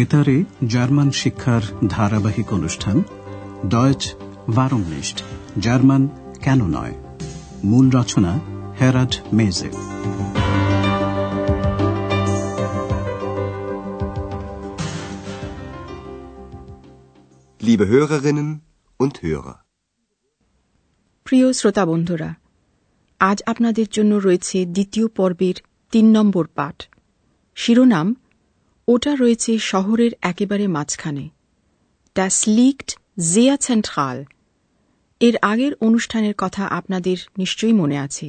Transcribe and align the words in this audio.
বেতারে 0.00 0.44
জার্মান 0.66 1.10
শিক্ষার 1.10 1.60
ধারাবাহিক 1.88 2.52
অনুষ্ঠান 2.52 3.02
ডয়েচ 3.66 4.14
ভারমনিস্ট 4.50 5.22
জার্মান 5.58 6.08
কেন 6.42 6.66
নয়? 6.66 6.94
মূল 7.64 7.90
রচনা 7.90 8.40
হেরাড 8.80 9.14
মেজে 9.32 9.70
Liebe 17.60 17.86
Hörerinnen 17.92 18.50
und 19.00 19.14
Hörer. 19.24 19.56
প্রিয় 21.24 21.52
শ্রোতা 21.52 21.86
বন্ধুরা 21.86 22.34
আজ 23.20 23.42
আপনাদের 23.46 23.86
জন্য 23.92 24.14
রয়েছে 24.14 24.66
দ্বিতীয় 24.66 25.08
পর্বের 25.08 25.54
তিন 25.90 26.06
নম্বর 26.16 26.46
পাঠ। 26.46 26.82
শিরোনাম 27.54 28.16
ওটা 28.88 29.12
রয়েছে 29.14 29.52
শহরের 29.72 30.12
একেবারে 30.22 30.66
মাঝখানে 30.68 31.24
Das 32.16 32.36
liegt 32.48 32.90
sehr 33.24 33.56
zentral 33.58 34.18
এর 35.20 35.34
আগের 35.42 35.72
অনুষ্ঠানের 35.80 36.34
কথা 36.38 36.64
আপনাদের 36.70 37.18
নিশ্চয়ই 37.38 37.72
মনে 37.72 37.96
আছে 37.98 38.26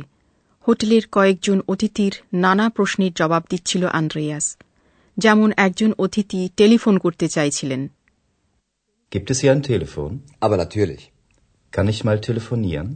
হোটেলের 0.66 1.04
কয়েকজন 1.12 1.58
অতিথির 1.68 2.14
নানা 2.34 2.66
প্রশ্নের 2.70 3.14
জবাব 3.14 3.44
দিচ্ছিল 3.50 3.84
আন্দ্রেয়াস 4.00 4.46
যেমন 5.18 5.50
একজন 5.58 5.92
অতিথি 5.98 6.42
টেলিফোন 6.58 6.96
করতে 6.98 7.26
চাইছিলেন 7.28 7.82
Gibt 9.12 9.30
es 9.32 9.38
hier 9.42 9.52
ein 9.52 9.64
Telefon? 9.64 10.12
Aber 10.40 10.58
natürlich. 10.58 11.02
Kann 11.74 11.88
ich 11.94 12.00
mal 12.04 12.18
telefonieren? 12.30 12.88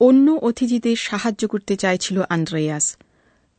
অন্য 0.00 0.26
অতিথিদের 0.48 0.98
সাহায্য 1.08 1.42
করতে 1.48 1.74
চাইছিল 1.76 2.16
আন্দ্রেয়াস 2.28 2.86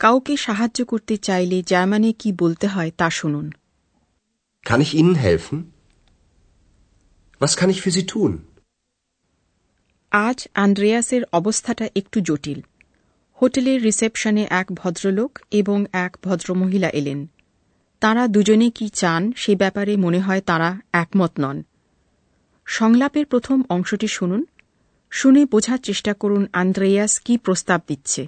কাউকে 0.01 0.37
সাহায্য 0.37 0.85
করতে 0.85 1.17
চাইলে 1.17 1.63
জার্মানে 1.67 2.13
কি 2.13 2.33
বলতে 2.37 2.67
হয় 2.67 2.91
তা 2.97 3.09
শুনুন। 3.09 3.51
Kann 4.63 4.81
ich 4.81 4.95
Ihnen 4.95 5.15
helfen? 5.15 5.57
Was 7.41 7.57
kann 7.57 7.69
ich 7.71 7.87
für 7.87 7.99
Sie 7.99 8.07
tun? 8.13 8.37
আজ 10.11 10.47
আন্দ্রেয়াসের 10.53 11.21
অবস্থাটা 11.33 11.89
একটু 11.95 12.21
জটিল। 12.21 12.61
হোটেলের 13.41 13.83
রিসেপশনে 13.83 14.47
এক 14.49 14.65
ভদ্রলোক 14.71 15.39
এবং 15.51 15.85
এক 15.93 16.17
ভদ্রমহিলা 16.23 16.89
এলেন। 16.89 17.27
তারা 17.99 18.27
দুজনে 18.27 18.69
কি 18.69 18.89
চান 18.89 19.31
সে 19.35 19.55
ব্যাপারে 19.55 19.97
মনে 19.97 20.19
হয় 20.19 20.41
তারা 20.41 20.77
একমত 20.93 21.31
নন। 21.39 21.63
সংলাপের 22.65 23.25
প্রথম 23.25 23.61
অংশটি 23.69 24.07
শুনুন। 24.07 24.45
শুনে 25.11 25.45
বোঝার 25.45 25.77
চেষ্টা 25.77 26.13
করুন 26.13 26.47
আন্দ্রেয়াস 26.53 27.19
কি 27.19 27.37
প্রস্তাব 27.37 27.81
দিচ্ছে। 27.87 28.27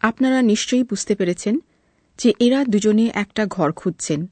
আপনারা 0.00 0.42
নিশ্চয়ই 0.42 0.82
বুঝতে 0.82 1.14
পেরেছেন 1.14 1.58
যে 2.18 2.32
এরা 2.38 2.64
দুজনে 2.64 3.10
একটা 3.14 3.46
ঘর 3.46 3.72
খুঁজছেন। 3.72 4.26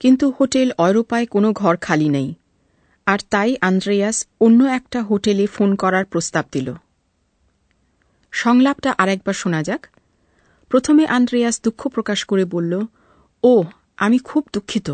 কিন্তু 0.00 0.32
হোটেল 0.40 0.70
অয়রোপায় 0.78 1.26
কোনো 1.26 1.52
ঘর 1.52 1.76
খালি 1.76 2.08
নেই। 2.08 2.34
আর 3.06 3.18
তাই 3.30 3.56
আন্দ্রেয়াস 3.60 4.26
অন্য 4.40 4.64
একটা 4.64 5.02
হোটেলে 5.02 5.46
ফোন 5.46 5.74
করার 5.74 6.04
প্রস্তাব 6.04 6.44
দিল। 6.52 6.74
সংলাপটা 8.30 8.94
আরেকবার 8.98 9.34
শোনা 9.34 9.62
যাক। 9.62 9.86
প্রথমে 10.68 11.06
আন্দ্রেয়াস 11.06 11.62
দুঃখ 11.62 11.88
প্রকাশ 11.88 12.24
করে 12.24 12.44
বলল 12.44 12.82
ও 13.42 13.64
আমি 13.96 14.18
খুব 14.18 14.48
দুঃখিত। 14.52 14.90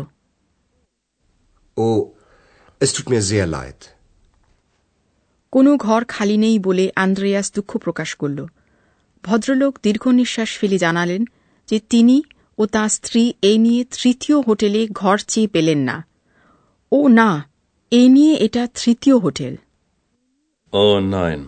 es 2.81 2.93
tut 2.93 3.05
mir 3.07 3.19
sehr 3.19 3.47
leid. 3.47 3.87
কোনো 5.51 5.77
ঘর 5.77 6.05
খালি 6.05 6.37
নেই 6.37 6.59
বলে 6.59 6.91
আন্দ্রেয়াস 6.95 7.53
দুঃখ 7.53 7.77
প্রকাশ 7.77 8.15
করল। 8.15 8.45
ভদ্রলোক 9.23 9.73
দীর্ঘ 9.83 10.03
নিঃশ্বাস 10.11 10.51
ফেলে 10.59 10.77
জানালেন 10.77 11.21
যে 11.67 11.77
তিনি 11.91 12.17
ও 12.57 12.63
তাঁর 12.65 12.89
স্ত্রী 12.89 13.23
এই 13.41 13.57
নিয়ে 13.57 13.81
তৃতীয় 13.93 14.37
হোটেলে 14.47 14.81
ঘর 14.93 15.17
চেয়ে 15.31 15.49
পেলেন 15.53 15.79
না 15.89 15.97
ও 16.91 16.99
না 17.19 17.29
এই 17.91 18.07
নিয়ে 18.15 18.33
এটা 18.45 18.63
তৃতীয় 18.79 19.17
hotel 19.17 19.53
Oh 20.73 20.95
nein. 21.11 21.39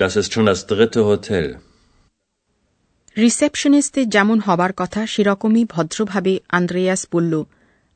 Das 0.00 0.12
ist 0.16 0.30
schon 0.32 0.46
das 0.46 0.60
dritte 0.66 1.00
Hotel. 1.04 1.46
রিসেপশনিস্টদের 3.16 4.06
যেমন 4.10 4.38
হবার 4.40 4.72
কথা 4.72 5.00
সেরকমই 5.06 5.64
ভদ্রভাবে 5.64 6.32
আন্দ্রেয়াস 6.48 7.02
বলল 7.12 7.34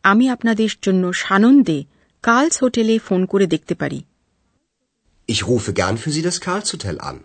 আমি 0.05 0.25
আপনাদের 0.31 0.71
জন্য 0.83 1.05
সানন্দে 1.23 1.79
কার্লস 2.25 2.57
হোটেলে 2.63 2.95
ফোন 2.99 3.21
করে 3.33 3.47
দেখতে 3.55 3.75
পারি 3.75 4.01
Ich 5.29 5.41
rufe 5.45 5.71
gern 5.73 5.97
für 5.97 6.11
Sie 6.11 6.25
das 6.29 6.39
Karlshotel 6.41 6.97
an. 7.01 7.17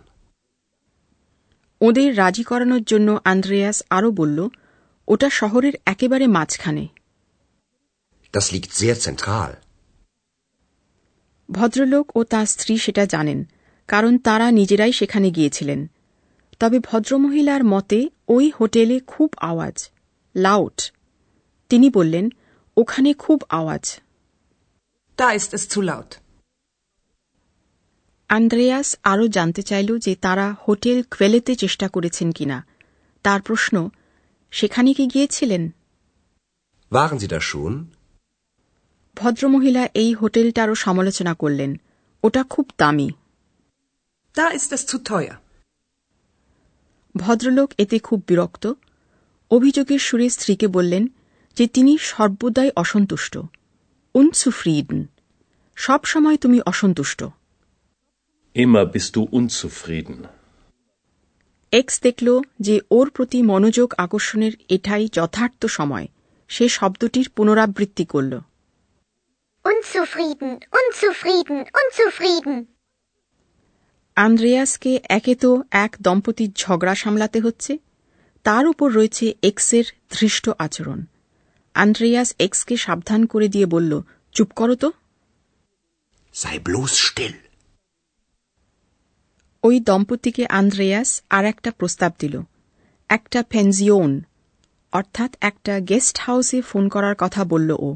ওদের 1.82 2.10
রাজি 2.16 2.44
করানোর 2.44 2.82
জন্য 2.82 3.08
আন্দ্রেয়াস 3.24 3.78
আরও 3.90 4.10
বলল 4.10 4.38
ওটা 5.08 5.28
শহরের 5.30 5.74
একেবারে 5.86 6.26
মাঝখানে 6.28 6.84
Das 8.34 8.46
liegt 8.52 8.72
sehr 8.72 8.96
zentral. 9.06 9.50
ভদ্রলোক 11.48 12.06
ও 12.16 12.20
তাঁর 12.24 12.46
স্ত্রী 12.46 12.74
সেটা 12.78 13.04
জানেন 13.06 13.40
কারণ 13.88 14.12
তারা 14.18 14.46
নিজেরাই 14.50 14.92
সেখানে 14.92 15.28
গিয়েছিলেন 15.30 15.80
তবে 16.60 16.78
ভদ্রমহিলার 16.80 17.62
মতে 17.64 17.98
ওই 18.28 18.46
হোটেলে 18.58 18.96
খুব 19.06 19.30
আওয়াজ 19.40 19.76
লাউট 20.34 20.78
তিনি 21.70 21.88
বললেন 21.90 22.26
ওখানে 22.76 23.10
খুব 23.14 23.38
আওয়াজ 23.50 23.84
Da 25.18 25.28
ist 25.32 25.50
es 25.54 25.64
zu 25.68 25.80
laut. 25.82 26.10
Andreas 28.32 28.96
আরও 29.02 29.28
জানতে 29.28 29.62
চাইল 29.62 29.98
যে 29.98 30.14
তারা 30.14 30.56
হোটেল 30.68 31.02
ক্রেলেতে 31.10 31.56
চেষ্টা 31.56 31.88
করেছেন 31.88 32.32
কিনা। 32.32 32.66
তার 33.22 33.42
প্রশ্ন 33.42 33.90
সেখানে 34.50 34.94
কি 34.94 35.06
গিয়েছিলেন? 35.06 35.70
Waren 36.92 37.18
Sie 37.18 37.28
da 37.28 37.38
schon? 37.38 37.84
ভদ্রমহিলা 39.16 39.88
এই 39.94 40.14
হোটেলটারও 40.14 40.74
সমালোচনা 40.74 41.34
করলেন। 41.34 41.80
ওটা 42.22 42.42
খুব 42.42 42.70
দামি। 42.78 43.10
Da 44.34 44.50
ist 44.50 44.72
es 44.72 44.92
zu 44.92 44.98
teuer. 44.98 45.32
ভদ্রলোক 47.16 47.72
এতে 47.78 47.98
খুব 47.98 48.22
বিরক্ত। 48.28 48.72
অভিযোগের 49.50 49.98
সুরে 49.98 50.30
স্ত্রীকে 50.30 50.66
বললেন 50.66 51.06
যে 51.56 51.66
তিনি 51.66 51.98
সর্বদাই 51.98 52.70
অসন্তুষ্ট। 52.76 53.38
উনসুফ্রিডন 54.14 55.06
সব 55.76 56.04
সময় 56.04 56.36
তুমি 56.36 56.60
অসন্তুষ্ট। 56.66 57.24
Immer 58.56 58.84
bist 58.86 59.16
du 59.16 59.22
unzufrieden. 59.30 60.18
এক্স 61.72 61.94
দেখল 62.02 62.28
যে 62.60 62.74
ওর 62.90 63.06
প্রতি 63.10 63.38
মনোযোগ 63.42 63.88
আকর্ষণের 63.96 64.54
এটাই 64.68 65.04
যথার্থ 65.12 65.62
সময় 65.68 66.06
সে 66.50 66.66
শব্দটির 66.68 67.26
পুনরাবৃত্তি 67.36 68.04
করল 68.06 68.32
Unzufrieden, 69.64 70.52
unzufrieden, 70.78 71.58
unzufrieden. 71.80 72.56
আন্দ্রেয়াসকে 74.16 74.92
একে 75.08 75.34
তো 75.34 75.50
এক 75.84 75.92
দম্পতির 76.00 76.50
ঝগড়া 76.56 76.94
সামলাতে 76.94 77.38
হচ্ছে 77.40 77.72
তার 78.44 78.64
উপর 78.66 78.88
রয়েছে 78.92 79.26
এক্সের 79.42 79.86
ধৃষ্ট 80.10 80.44
আচরণ 80.58 81.00
আন্দ্রেয়াস 81.74 82.28
এক্সকে 82.38 82.74
সাবধান 82.76 83.20
করে 83.26 83.46
দিয়ে 83.48 83.66
বলল 83.66 83.92
চুপ 84.34 84.50
করো 84.60 84.74
তো 84.76 84.88
Sei 86.34 86.58
bloß 86.60 86.92
still. 87.06 87.36
ওই 89.63 89.75
দম্পতিকে 89.79 90.43
আন্দ্রেয়াস 90.59 91.09
আর 91.29 91.43
একটা 91.45 91.69
প্রস্তাব 91.79 92.11
দিল 92.19 92.35
একটা 93.09 93.39
পেনজিওন 93.51 94.11
অর্থাৎ 94.93 95.31
একটা 95.41 95.73
গেস্ট 95.91 96.15
হাউসে 96.17 96.59
ফোন 96.61 96.83
করার 96.89 97.15
কথা 97.23 97.41
বলল 97.43 97.69
ও 97.87 97.89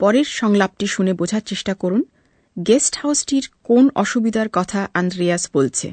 পরের 0.00 0.28
সংলাপটি 0.40 0.86
শুনে 0.86 1.12
বোঝার 1.14 1.44
চেষ্টা 1.50 1.74
করুন 1.74 2.02
গেস্ট 2.56 2.94
হাউসটির 3.02 3.44
কোন 3.62 3.84
অসুবিধার 3.94 4.48
কথা 4.52 4.80
আন্দ্রেয়াস 5.00 5.44
বলছে 5.54 5.88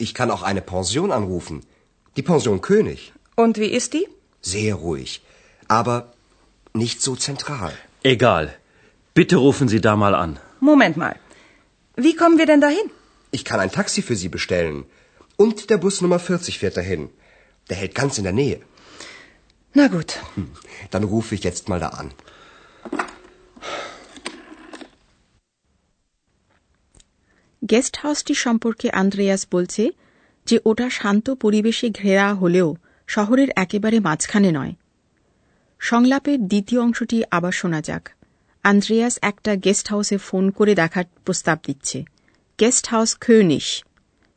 Ich 0.00 0.12
kann 0.14 0.30
auch 0.30 0.44
eine 0.50 0.62
Pension 0.72 1.08
anrufen. 1.12 1.56
Die 2.16 2.22
Pension 2.22 2.56
König. 2.60 3.00
Und 3.36 3.54
wie 3.58 3.70
ist 3.78 3.90
die? 3.94 4.06
Sehr 4.42 4.74
ruhig. 4.84 5.10
Aber 5.68 5.96
nicht 6.74 6.98
so 7.02 7.12
zentral. 7.16 7.72
Egal. 8.04 8.44
Bitte 9.16 9.36
rufen 9.36 9.66
Sie 9.68 9.80
da 9.80 9.92
mal 9.96 10.14
an. 10.14 10.32
Moment 10.60 10.96
mal. 10.96 11.16
Wie 11.98 12.14
kommen 12.20 12.38
wir 12.38 12.46
denn 12.46 12.60
dahin? 12.60 12.86
Ich 13.34 13.44
kann 13.44 13.60
ein 13.60 13.70
Taxi 13.70 14.02
für 14.02 14.16
Sie 14.16 14.28
bestellen. 14.28 14.78
Und 15.38 15.70
der 15.70 15.78
Bus 15.78 16.00
Nummer 16.00 16.18
40 16.18 16.58
fährt 16.58 16.76
dahin. 16.76 17.08
Der 17.68 17.76
hält 17.76 17.94
ganz 17.94 18.18
in 18.18 18.24
der 18.24 18.32
Nähe. 18.32 18.58
Na 19.74 19.86
gut. 19.86 20.18
Dann 20.90 21.04
rufe 21.04 21.34
ich 21.34 21.44
jetzt 21.44 21.68
mal 21.68 21.80
da 21.80 21.90
an. 22.00 22.10
Guest 27.62 27.94
হাউসটি 27.96 28.34
সম্পর্কে 28.34 28.86
Andreas 28.92 29.42
বলছে 29.50 29.84
যে 30.46 30.56
ওটা 30.64 30.86
শান্ত 30.90 31.26
পরিবেশে 31.40 31.88
ঘেরা 31.90 32.26
হলেও 32.34 32.68
শহরের 33.08 33.50
একেবারে 33.56 33.98
মাঝখানে 34.00 34.50
নয় 34.52 34.74
সংলাপের 35.80 36.38
দ্বিতীয় 36.46 36.80
অংশটি 36.80 37.18
আবার 37.30 37.52
শোনা 37.52 37.80
যাক 37.82 38.04
আন্দ্রেয়াস 38.64 39.14
একটা 39.22 39.52
গেস্ট 39.56 39.86
হাউসে 39.88 40.16
ফোন 40.18 40.44
করে 40.50 40.72
দেখার 40.74 41.06
প্রস্তাব 41.24 41.58
দিচ্ছে 41.66 41.98
গেস্ট 42.59 42.87
হাউস 42.87 43.17
খৈনিস 43.17 43.83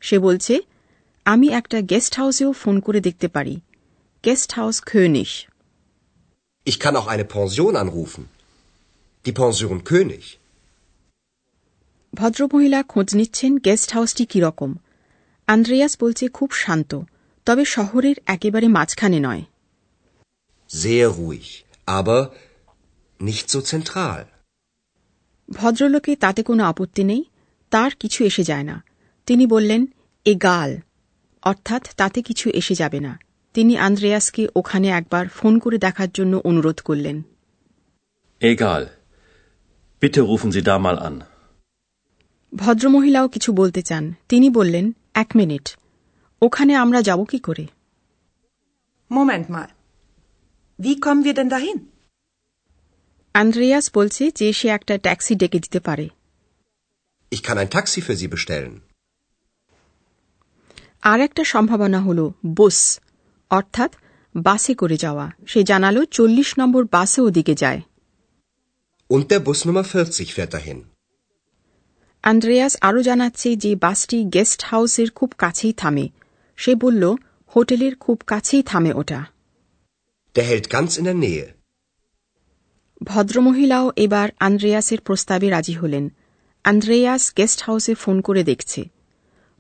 সে 0.01 0.19
বলছে 0.19 0.61
আমি 1.25 1.49
একটা 1.49 1.81
গেস্ট 1.81 2.17
হাউসেও 2.17 2.53
ফোন 2.53 2.81
করে 2.81 3.01
দেখতে 3.01 3.29
পারি। 3.29 3.61
গেস্ট 4.25 4.53
হাউস 4.53 4.83
খৈনিস 4.83 5.47
Ich 6.67 6.77
kann 6.77 6.95
auch 6.95 7.07
eine 7.09 7.25
Pension 7.25 7.75
anrufen. 7.75 8.21
Die 9.27 9.33
Pension 9.33 9.81
König. 9.91 10.37
ভদ্রমহিলা 12.15 12.83
খোঁজ 12.83 13.15
নিচ্ছেন 13.15 13.59
গেস্ট 13.59 13.93
হাউসটি 13.93 14.27
কীরকম। 14.27 14.75
আন্দ্রেয়াস 15.47 15.97
বলছে 16.01 16.29
খুব 16.29 16.51
শান্ত। 16.51 17.01
তবে 17.47 17.65
শহরের 17.65 18.17
একেবারে 18.27 18.69
মাঝখানে 18.69 19.21
নয়। 19.21 19.43
Sehr 20.71 21.09
ruhig, 21.11 21.47
aber 21.87 22.27
nicht 23.27 23.49
so 23.49 23.59
zentral. 23.59 24.25
ভদ্রলোকে 25.51 26.17
তাতে 26.17 26.43
কোনো 26.43 26.65
আপত্তি 26.65 27.05
নেই। 27.05 27.25
তার 27.73 27.91
কিছু 28.01 28.21
এসে 28.25 28.43
যায় 28.43 28.67
না 28.71 28.77
তিনি 29.29 29.45
বললেন 29.47 29.83
এ 30.27 30.35
গাল 30.43 30.71
অর্থাৎ 31.43 31.83
তাতে 31.97 32.19
কিছু 32.23 32.47
এসে 32.51 32.75
যাবে 32.75 33.01
না 33.01 33.13
তিনি 33.55 33.75
আন্দ্রেয়াসকে 33.79 34.43
ওখানে 34.57 34.89
একবার 34.91 35.25
ফোন 35.29 35.55
করে 35.59 35.77
দেখার 35.79 36.11
জন্য 36.13 36.35
অনুরোধ 36.45 36.79
করলেন 36.81 37.17
Egal. 38.43 38.83
Bitte 40.03 40.21
rufen 40.23 40.51
Sie 40.53 40.63
da 40.63 40.77
mal 40.79 40.99
an. 40.99 41.17
ভদ্রমহিলাও 42.53 43.27
কিছু 43.29 43.51
বলতে 43.53 43.81
চান 43.83 44.05
তিনি 44.29 44.49
বললেন 44.51 44.87
এক 45.15 45.31
মিনিট 45.37 45.67
ওখানে 46.43 46.73
আমরা 46.77 47.01
যাব 47.03 47.21
কি 47.25 47.39
করে 47.39 47.65
Moment 49.11 49.47
mal. 49.49 49.69
Wie 50.79 50.95
kommen 51.05 51.23
wir 51.25 51.35
denn 51.35 51.49
dahin? 51.49 51.79
Andreas 53.35 53.87
বলছে 53.95 54.25
যে 54.31 54.49
সে 54.53 54.67
একটা 54.69 54.95
ট্যাক্সি 54.99 55.35
ডেকে 55.35 55.59
দিতে 55.61 55.81
পারে 55.81 56.07
Ich 57.33 57.43
kann 57.43 57.59
ein 57.59 57.71
Taxi 57.71 58.01
für 58.01 58.17
Sie 58.17 58.29
bestellen. 58.29 58.75
আর 61.03 61.19
একটা 61.21 61.43
সম্ভাবনা 61.45 62.01
হল 62.01 62.21
বুস 62.59 62.79
অর্থাৎ 63.51 63.91
বাসে 64.35 64.73
করে 64.75 64.97
যাওয়া 65.05 65.27
সে 65.47 65.61
জানালো 65.71 66.01
চল্লিশ 66.17 66.49
নম্বর 66.61 66.83
বাসে 66.95 67.21
ওদিকে 67.29 67.55
যায় 67.55 67.81
Und 69.11 69.25
der 69.31 69.41
Bus 69.41 69.61
Nummer 69.67 69.85
40 69.87 70.35
fährt 70.37 70.53
dahin. 70.55 70.79
Andreas 72.25 72.75
আরও 72.81 73.01
জানাচ্ছে 73.03 73.49
যে 73.57 73.71
বাসটি 73.77 74.19
গেস্ট 74.35 74.61
হাউসের 74.65 75.09
খুব 75.11 75.31
কাছেই 75.39 75.73
থামে 75.73 76.07
সে 76.59 76.73
বলল 76.75 77.03
হোটেলের 77.53 77.95
খুব 77.97 78.19
কাছেই 78.27 78.63
থামে 78.63 78.93
ওটা 78.95 79.21
Der 80.35 80.47
hält 80.51 80.67
ganz 80.71 80.91
in 80.99 81.05
der 81.05 81.19
Nähe. 81.25 81.47
ভদ্রমহিলাও 83.01 83.87
এবার 83.97 84.29
আন্দ্রেয়াসের 84.41 85.01
প্রস্তাবে 85.07 85.47
রাজি 85.51 85.75
হলেন 85.75 86.05
আন্দ্রেয়াস 86.65 87.33
গেস্ট 87.37 87.63
হাউসে 87.63 87.95
ফোন 87.95 88.21
করে 88.21 88.45
দেখছে। 88.45 88.91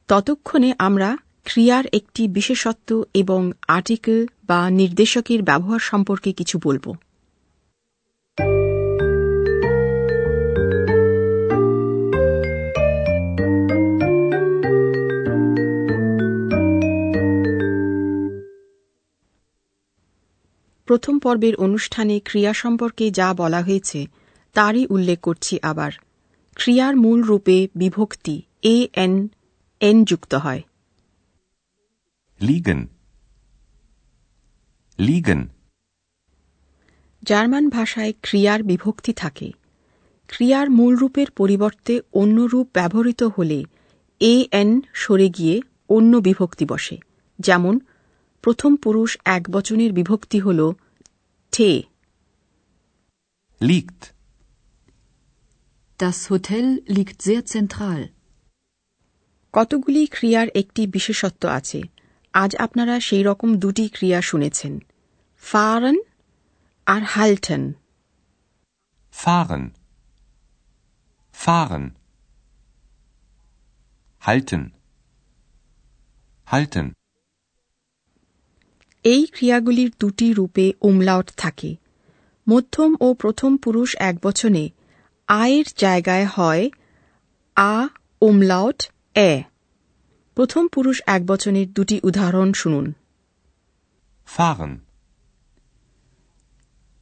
ততক্ষণে 0.08 0.74
আমরা 0.78 1.16
ক্রিয়ার 1.44 1.84
একটি 1.92 2.28
বিশেষত্ব 2.28 3.04
এবং 3.14 3.52
আর্টিকেল 3.68 4.26
বা 4.44 4.70
নির্দেশকের 4.70 5.42
ব্যবহার 5.42 5.78
সম্পর্কে 5.78 6.32
কিছু 6.32 6.58
বলব। 6.64 6.96
প্রথম 20.86 21.18
পর্বের 21.18 21.56
অনুষ্ঠানে 21.56 22.20
ক্রিয়া 22.20 22.52
সম্পর্কে 22.52 23.10
যা 23.10 23.34
বলা 23.34 23.60
হয়েছে, 23.60 24.06
তারই 24.54 24.86
উল্লেখ 24.90 25.20
করছি 25.20 25.58
আবার। 25.62 25.92
ক্রিয়ার 26.58 26.96
মূল 26.96 27.22
রূপে 27.22 27.68
বিভক্তি 27.74 28.42
এ 28.62 28.88
এন 28.92 29.28
এন 29.80 30.04
যুক্ত 30.04 30.34
হয়. 30.34 30.62
জার্মান 37.22 37.68
ভাষায় 37.68 38.12
ক্রিয়ার 38.22 38.62
বিভক্তি 38.62 39.12
থাকে। 39.12 39.52
ক্রিয়ার 40.28 40.70
মূল 40.70 40.96
রূপের 40.96 41.30
পরিবর্তে 41.30 42.00
অন্য 42.12 42.40
রূপ 42.40 42.68
ব্যবহৃত 42.74 43.22
হলে 43.22 43.64
এ 44.20 44.46
এন 44.52 44.80
সরে 44.94 45.28
গিয়ে 45.28 45.60
অন্য 45.88 46.16
বিভক্তি 46.16 46.64
বসে। 46.64 46.98
যেমন 47.38 47.78
প্রথম 48.42 48.76
পুরুষ 48.76 49.18
এক 49.24 49.50
বচনের 49.50 49.92
বিভক্তি 49.92 50.38
হল 50.38 50.72
ঠে 51.52 51.82
Liegt. 53.62 54.17
Das 56.00 56.30
Hotel 56.30 56.66
liegt 56.88 57.22
sehr 57.22 57.42
zentral. 57.46 58.02
কতগুলি 59.54 60.02
ক্রিয়ার 60.08 60.48
একটি 60.60 60.82
বিশেষত্ব 60.86 61.42
আছে 61.58 61.80
আজ 62.34 62.50
আপনারা 62.56 62.94
সেই 63.00 63.22
রকম 63.22 63.50
দুটি 63.56 63.86
ক্রিয়া 63.88 64.20
শুনেছেন 64.20 64.72
ফারেন 65.42 65.96
আর 66.86 67.02
হাল্টেন 67.14 67.64
Fahren. 69.14 69.64
Fahren. 71.34 71.86
Halten. 74.22 74.62
Halten. 76.48 76.86
এই 79.04 79.22
ক্রিয়াগুলির 79.34 79.90
দুটি 80.00 80.28
রূপে 80.32 80.66
উমলাউট 80.82 81.28
থাকে 81.36 81.70
মধ্যম 82.46 82.90
ও 83.00 83.08
প্রথম 83.14 83.50
পুরুষ 83.56 83.90
এক 84.00 84.16
বচনে 84.22 84.64
আয়ের 85.28 85.68
জায়গায় 85.76 86.26
হয় 86.26 86.64
আ 87.56 87.74
উমলাউট 88.22 88.80
এ 89.14 89.32
প্রথম 90.36 90.64
পুরুষ 90.68 90.96
এক 91.06 91.22
বচনের 91.26 91.68
দুটি 91.72 91.96
উদাহরণ 92.02 92.48
শুনুন 92.52 92.86
Fahren. 94.28 94.72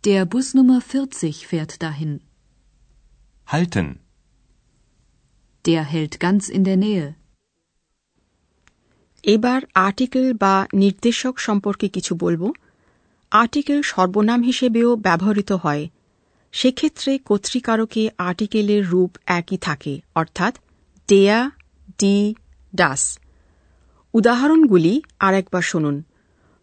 Der 0.05 0.23
Bus 0.25 0.55
Nummer 0.55 0.81
40 0.83 1.45
fährt 1.45 1.73
dahin. 1.83 2.13
Halten. 3.49 3.87
Der 5.65 5.83
hält 5.85 6.15
ganz 6.21 6.43
in 6.49 6.63
der 6.65 6.77
Nähe. 6.77 7.07
এবার 9.25 9.61
আর্টিকেল 9.87 10.27
বা 10.35 10.55
নির্দেশক 10.75 11.35
সম্পর্কে 11.39 11.87
কিছু 11.89 12.13
বলব 12.15 12.43
আর্টিকেল 13.33 13.79
সর্বনাম 13.83 14.41
হিসেবেও 14.43 14.91
ব্যবহৃত 14.97 15.51
হয় 15.65 15.85
সেক্ষেত্রে 16.57 17.13
কর্তৃকারকে 17.29 18.03
আর্টিকেলের 18.19 18.83
রূপ 18.91 19.11
একই 19.39 19.59
থাকে 19.59 19.95
অর্থাৎ 20.15 20.55
ডেয়া 21.09 21.41
ডি 21.99 22.17
ডাস 22.73 23.03
উদাহরণগুলি 24.15 24.95
আরেকবার 25.19 25.63
শুনুন 25.63 25.97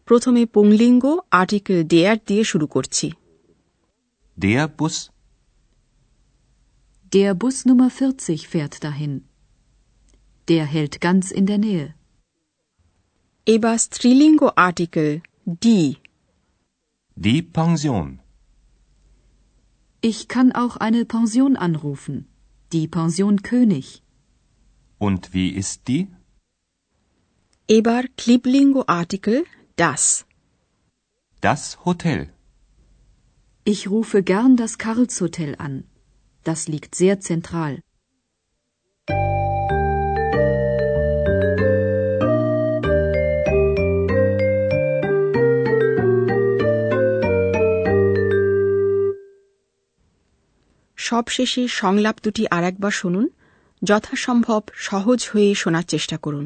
প্রথমে 0.07 0.41
পুংলিঙ্গ 0.45 1.03
আর্টিকেল 1.31 1.79
ডেয়ার 1.83 2.17
দিয়ে 2.27 2.43
শুরু 2.43 2.67
করছি 2.67 3.07
Der 4.37 4.67
Bus. 4.69 4.95
Der 7.11 7.31
Bus 7.35 7.57
Nummer 7.65 7.89
40 7.91 8.47
fährt 8.47 8.83
dahin. 8.83 9.13
Der 10.47 10.65
hält 10.65 10.95
ganz 11.01 11.25
in 11.31 11.45
der 11.45 11.59
Nähe. 11.65 11.87
এবার 13.47 13.77
স্ত্রীলিঙ্গ 13.77 14.41
আর্টিকেল 14.67 15.09
ডি 15.63 15.79
Die 17.17 17.41
Pension. 17.57 18.07
Ich 20.05 20.27
kann 20.27 20.51
auch 20.51 20.75
eine 20.75 21.05
Pension 21.05 21.55
anrufen. 21.55 22.27
Die 22.73 22.89
Pension 22.89 23.41
König. 23.41 24.03
Und 24.97 25.33
wie 25.33 25.49
ist 25.61 25.87
die? 25.87 26.09
Eber 27.69 28.03
Kliblingo-Artikel 28.17 29.45
das. 29.77 30.25
Das 31.39 31.85
Hotel. 31.85 32.33
Ich 33.63 33.89
rufe 33.89 34.23
gern 34.23 34.57
das 34.57 34.77
Karlshotel 34.77 35.55
an. 35.57 35.85
Das 36.43 36.67
liegt 36.67 36.95
sehr 36.95 37.21
zentral. 37.21 37.79
সবশেষে 51.13 51.63
সংলাপ 51.67 52.15
দুটি 52.23 52.43
আরেকবার 52.47 52.91
শুনুন 52.91 53.25
যথাসম্ভব 53.81 54.61
সহজ 54.77 55.19
হয়ে 55.31 55.49
শোনার 55.55 55.83
চেষ্টা 55.83 56.17
করুন। 56.17 56.45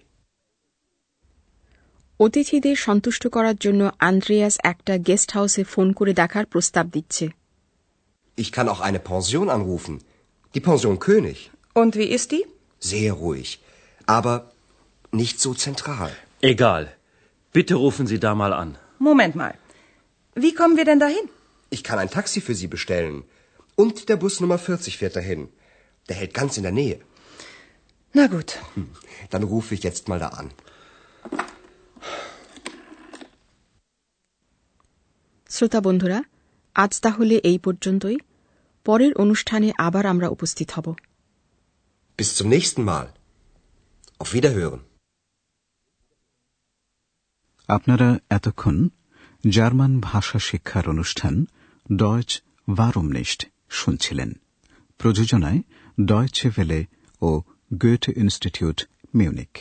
অতিথিদের 2.24 2.76
সন্তুষ্ট 2.86 3.24
করার 3.36 3.56
জন্য 3.64 3.82
আন্দ্রেয়াস 4.08 4.54
একটা 4.72 4.94
গেস্ট 5.08 5.30
হাউসে 5.36 5.62
ফোন 5.72 5.88
করে 5.98 6.12
দেখার 6.20 6.44
প্রস্তাব 6.52 6.86
দিচ্ছে 6.96 7.26
Ich 8.38 8.50
kann 8.56 8.68
auch 8.72 8.82
eine 8.88 9.00
Pension 9.10 9.46
anrufen. 9.56 9.94
Die 10.54 10.64
Pension 10.68 10.96
König. 11.08 11.38
Und 11.80 11.92
wie 12.00 12.08
ist 12.16 12.28
die? 12.34 12.44
Sehr 12.92 13.12
ruhig. 13.22 13.48
Aber 14.16 14.34
nicht 15.20 15.36
so 15.44 15.50
zentral. 15.64 16.12
Egal. 16.52 16.84
Bitte 17.56 17.74
rufen 17.84 18.06
Sie 18.10 18.20
da 18.26 18.32
mal 18.34 18.52
an. 18.62 18.70
Moment 19.08 19.34
mal. 19.42 19.54
Wie 20.42 20.54
kommen 20.58 20.76
wir 20.76 20.86
denn 20.90 21.00
dahin? 21.06 21.26
Ich 21.76 21.82
kann 21.88 21.98
ein 22.02 22.10
Taxi 22.18 22.40
für 22.46 22.56
Sie 22.60 22.70
bestellen. 22.76 23.16
Und 23.82 24.08
der 24.08 24.18
Bus 24.22 24.34
Nummer 24.42 24.58
40 24.58 24.98
fährt 25.00 25.16
dahin. 25.16 25.48
Der 26.08 26.16
hält 26.20 26.34
ganz 26.40 26.52
in 26.58 26.64
der 26.68 26.76
Nähe. 26.80 26.98
Na 28.12 28.26
gut. 28.34 28.50
Dann 29.32 29.42
rufe 29.42 29.74
ich 29.74 29.82
jetzt 29.82 30.08
mal 30.10 30.20
da 30.24 30.28
an. 30.40 30.48
শ্রোতা 35.51 35.79
বন্ধুরা 35.79 36.19
আজ 36.75 36.91
তাহলে 36.99 37.35
এই 37.43 37.57
পর্যন্তই 37.57 38.17
পরের 38.85 39.13
অনুষ্ঠানে 39.13 39.69
আবার 39.77 40.05
আমরা 40.05 40.27
উপস্থিত 40.27 40.69
হব 40.71 40.87
Bis 42.19 42.29
zum 42.37 42.47
nächsten 42.49 42.81
Mal. 42.83 43.07
Auf 44.19 44.29
Wiederhören. 44.33 44.81
আপনারা 47.69 48.09
এতক্ষণ 48.29 48.75
জার্মান 49.43 49.93
ভাষা 50.01 50.39
শিক্ষার 50.39 50.85
অনুষ্ঠান 50.89 51.35
ডয়চ 51.85 52.29
ভারমনিস্ট 52.73 53.41
শুনছিলেন 53.71 54.29
প্রযোজনায় 54.99 55.59
ডয়চে 55.97 56.47
ভেলে 56.49 56.79
ও 57.21 57.29
গোয়েটে 57.71 58.11
ইনস্টিটিউট 58.17 58.77
মিউনিক 59.15 59.51